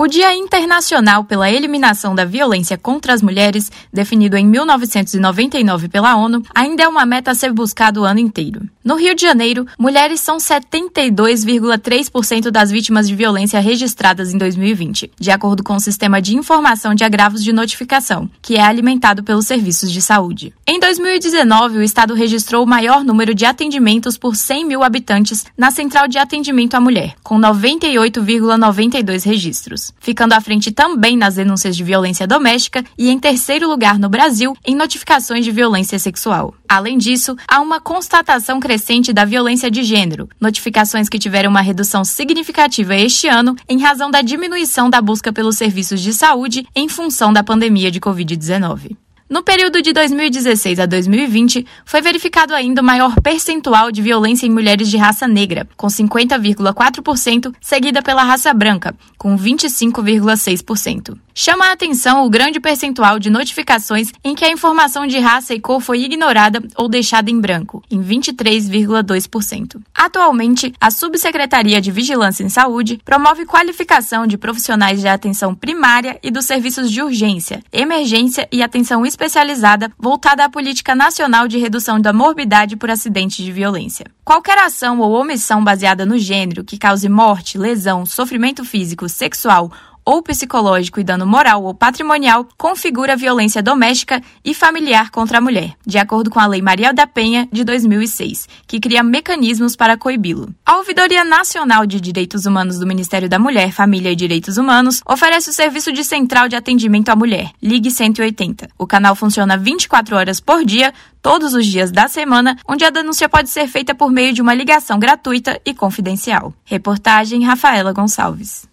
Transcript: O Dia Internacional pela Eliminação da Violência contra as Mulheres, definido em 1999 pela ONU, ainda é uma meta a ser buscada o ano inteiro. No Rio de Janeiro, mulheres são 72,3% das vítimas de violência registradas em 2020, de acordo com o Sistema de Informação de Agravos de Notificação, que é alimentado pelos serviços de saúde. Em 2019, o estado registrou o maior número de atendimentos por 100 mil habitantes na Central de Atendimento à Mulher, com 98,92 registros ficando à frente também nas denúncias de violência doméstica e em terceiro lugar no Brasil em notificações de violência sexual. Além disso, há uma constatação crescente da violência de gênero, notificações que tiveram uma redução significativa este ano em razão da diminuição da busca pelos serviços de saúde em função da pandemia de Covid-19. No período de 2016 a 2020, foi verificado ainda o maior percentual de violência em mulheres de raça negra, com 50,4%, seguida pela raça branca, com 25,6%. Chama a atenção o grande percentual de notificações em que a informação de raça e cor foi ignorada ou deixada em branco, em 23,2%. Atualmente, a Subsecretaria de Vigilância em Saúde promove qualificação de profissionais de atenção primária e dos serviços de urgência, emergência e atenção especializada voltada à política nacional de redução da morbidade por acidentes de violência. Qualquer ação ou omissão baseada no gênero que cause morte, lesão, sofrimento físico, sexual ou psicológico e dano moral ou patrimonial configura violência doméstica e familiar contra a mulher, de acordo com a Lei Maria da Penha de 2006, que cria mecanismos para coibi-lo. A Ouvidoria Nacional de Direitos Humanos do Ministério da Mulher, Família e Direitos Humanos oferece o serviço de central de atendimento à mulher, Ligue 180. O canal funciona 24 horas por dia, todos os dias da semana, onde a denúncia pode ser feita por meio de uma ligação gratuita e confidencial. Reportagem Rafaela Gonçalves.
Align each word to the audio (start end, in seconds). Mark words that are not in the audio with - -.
O 0.00 0.06
Dia 0.06 0.32
Internacional 0.32 1.24
pela 1.24 1.50
Eliminação 1.50 2.14
da 2.14 2.24
Violência 2.24 2.78
contra 2.78 3.12
as 3.12 3.20
Mulheres, 3.20 3.68
definido 3.92 4.36
em 4.36 4.46
1999 4.46 5.88
pela 5.88 6.14
ONU, 6.14 6.40
ainda 6.54 6.84
é 6.84 6.88
uma 6.88 7.04
meta 7.04 7.32
a 7.32 7.34
ser 7.34 7.52
buscada 7.52 8.00
o 8.00 8.04
ano 8.04 8.20
inteiro. 8.20 8.60
No 8.88 8.96
Rio 8.96 9.14
de 9.14 9.20
Janeiro, 9.20 9.66
mulheres 9.78 10.18
são 10.18 10.38
72,3% 10.38 12.50
das 12.50 12.70
vítimas 12.70 13.06
de 13.06 13.14
violência 13.14 13.60
registradas 13.60 14.32
em 14.32 14.38
2020, 14.38 15.10
de 15.20 15.30
acordo 15.30 15.62
com 15.62 15.74
o 15.74 15.78
Sistema 15.78 16.22
de 16.22 16.34
Informação 16.34 16.94
de 16.94 17.04
Agravos 17.04 17.44
de 17.44 17.52
Notificação, 17.52 18.30
que 18.40 18.56
é 18.56 18.62
alimentado 18.62 19.22
pelos 19.22 19.46
serviços 19.46 19.92
de 19.92 20.00
saúde. 20.00 20.54
Em 20.66 20.80
2019, 20.80 21.76
o 21.76 21.82
estado 21.82 22.14
registrou 22.14 22.64
o 22.64 22.66
maior 22.66 23.04
número 23.04 23.34
de 23.34 23.44
atendimentos 23.44 24.16
por 24.16 24.34
100 24.34 24.64
mil 24.64 24.82
habitantes 24.82 25.44
na 25.54 25.70
Central 25.70 26.08
de 26.08 26.16
Atendimento 26.16 26.74
à 26.74 26.80
Mulher, 26.80 27.14
com 27.22 27.38
98,92 27.38 29.26
registros 29.26 29.92
ficando 30.00 30.32
à 30.32 30.40
frente 30.40 30.72
também 30.72 31.14
nas 31.14 31.34
denúncias 31.34 31.76
de 31.76 31.84
violência 31.84 32.26
doméstica 32.26 32.82
e 32.96 33.10
em 33.10 33.18
terceiro 33.18 33.68
lugar 33.68 33.98
no 33.98 34.08
Brasil 34.08 34.56
em 34.64 34.74
notificações 34.74 35.44
de 35.44 35.50
violência 35.50 35.98
sexual. 35.98 36.54
Além 36.66 36.96
disso, 36.96 37.36
há 37.46 37.60
uma 37.60 37.78
constatação 37.78 38.58
crescente 38.58 38.77
da 39.12 39.24
violência 39.24 39.70
de 39.70 39.82
gênero, 39.82 40.28
notificações 40.40 41.08
que 41.08 41.18
tiveram 41.18 41.50
uma 41.50 41.60
redução 41.60 42.04
significativa 42.04 42.94
este 42.96 43.28
ano 43.28 43.54
em 43.68 43.80
razão 43.80 44.10
da 44.10 44.22
diminuição 44.22 44.88
da 44.88 45.00
busca 45.00 45.32
pelos 45.32 45.56
serviços 45.56 46.00
de 46.00 46.12
saúde 46.12 46.66
em 46.74 46.88
função 46.88 47.32
da 47.32 47.42
pandemia 47.42 47.90
de 47.90 48.00
Covid-19. 48.00 48.96
No 49.28 49.42
período 49.42 49.82
de 49.82 49.92
2016 49.92 50.80
a 50.80 50.86
2020, 50.86 51.66
foi 51.84 52.00
verificado 52.00 52.54
ainda 52.54 52.80
o 52.80 52.84
maior 52.84 53.20
percentual 53.20 53.92
de 53.92 54.00
violência 54.00 54.46
em 54.46 54.50
mulheres 54.50 54.88
de 54.88 54.96
raça 54.96 55.28
negra, 55.28 55.68
com 55.76 55.86
50,4%, 55.86 57.54
seguida 57.60 58.00
pela 58.00 58.22
raça 58.22 58.54
branca, 58.54 58.94
com 59.18 59.36
25,6%. 59.36 61.18
Chama 61.40 61.66
a 61.66 61.72
atenção 61.72 62.26
o 62.26 62.28
grande 62.28 62.58
percentual 62.58 63.16
de 63.20 63.30
notificações 63.30 64.10
em 64.24 64.34
que 64.34 64.44
a 64.44 64.50
informação 64.50 65.06
de 65.06 65.20
raça 65.20 65.54
e 65.54 65.60
cor 65.60 65.80
foi 65.80 66.00
ignorada 66.00 66.60
ou 66.74 66.88
deixada 66.88 67.30
em 67.30 67.40
branco, 67.40 67.80
em 67.88 68.02
23,2%. 68.02 69.80
Atualmente, 69.94 70.74
a 70.80 70.90
Subsecretaria 70.90 71.80
de 71.80 71.92
Vigilância 71.92 72.42
em 72.42 72.48
Saúde 72.48 72.98
promove 73.04 73.46
qualificação 73.46 74.26
de 74.26 74.36
profissionais 74.36 75.00
de 75.00 75.06
atenção 75.06 75.54
primária 75.54 76.18
e 76.24 76.30
dos 76.32 76.44
serviços 76.44 76.90
de 76.90 77.00
urgência, 77.00 77.62
emergência 77.72 78.48
e 78.50 78.60
atenção 78.60 79.06
especializada 79.06 79.92
voltada 79.96 80.44
à 80.44 80.48
política 80.48 80.92
nacional 80.92 81.46
de 81.46 81.56
redução 81.56 82.00
da 82.00 82.12
morbidade 82.12 82.76
por 82.76 82.90
acidentes 82.90 83.44
de 83.44 83.52
violência. 83.52 84.06
Qualquer 84.24 84.58
ação 84.58 84.98
ou 84.98 85.12
omissão 85.12 85.62
baseada 85.62 86.04
no 86.04 86.18
gênero 86.18 86.64
que 86.64 86.76
cause 86.76 87.08
morte, 87.08 87.56
lesão, 87.56 88.04
sofrimento 88.04 88.64
físico, 88.64 89.08
sexual 89.08 89.70
ou 90.08 90.22
psicológico 90.22 90.98
e 90.98 91.04
dano 91.04 91.26
moral 91.26 91.62
ou 91.64 91.74
patrimonial 91.74 92.48
configura 92.56 93.14
violência 93.14 93.62
doméstica 93.62 94.22
e 94.42 94.54
familiar 94.54 95.10
contra 95.10 95.36
a 95.36 95.40
mulher, 95.40 95.74
de 95.86 95.98
acordo 95.98 96.30
com 96.30 96.40
a 96.40 96.46
Lei 96.46 96.62
Maria 96.62 96.94
da 96.94 97.06
Penha 97.06 97.46
de 97.52 97.62
2006, 97.62 98.48
que 98.66 98.80
cria 98.80 99.02
mecanismos 99.02 99.76
para 99.76 99.98
coibi-lo. 99.98 100.48
A 100.64 100.78
Ouvidoria 100.78 101.24
Nacional 101.24 101.84
de 101.84 102.00
Direitos 102.00 102.46
Humanos 102.46 102.78
do 102.78 102.86
Ministério 102.86 103.28
da 103.28 103.38
Mulher, 103.38 103.70
Família 103.70 104.10
e 104.10 104.16
Direitos 104.16 104.56
Humanos 104.56 105.02
oferece 105.06 105.50
o 105.50 105.52
serviço 105.52 105.92
de 105.92 106.02
central 106.02 106.48
de 106.48 106.56
atendimento 106.56 107.10
à 107.10 107.16
mulher, 107.16 107.50
Ligue 107.62 107.90
180. 107.90 108.70
O 108.78 108.86
canal 108.86 109.14
funciona 109.14 109.58
24 109.58 110.16
horas 110.16 110.40
por 110.40 110.64
dia, 110.64 110.94
todos 111.20 111.52
os 111.52 111.66
dias 111.66 111.92
da 111.92 112.08
semana, 112.08 112.56
onde 112.66 112.82
a 112.82 112.88
denúncia 112.88 113.28
pode 113.28 113.50
ser 113.50 113.68
feita 113.68 113.94
por 113.94 114.10
meio 114.10 114.32
de 114.32 114.40
uma 114.40 114.54
ligação 114.54 114.98
gratuita 114.98 115.60
e 115.66 115.74
confidencial. 115.74 116.54
Reportagem 116.64 117.44
Rafaela 117.44 117.92
Gonçalves. 117.92 118.68